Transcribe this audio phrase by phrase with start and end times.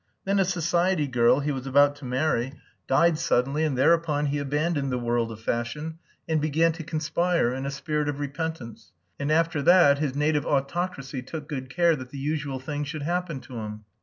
[0.25, 2.53] Then a society girl he was about to marry
[2.87, 7.67] died suddenly and thereupon he abandoned the world of fashion, and began to conspire in
[7.67, 12.17] a spirit of repentance, and, after that, his native autocracy took good care that the
[12.17, 13.83] usual things should happen to him.